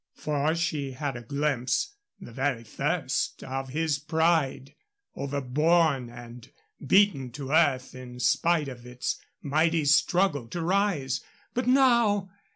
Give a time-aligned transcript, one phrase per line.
[0.15, 4.73] For she had a glimpse the very first of his pride
[5.15, 6.51] overborne and
[6.83, 11.21] beaten to earth in spite of its mighty struggle to rise.
[11.53, 12.31] But now!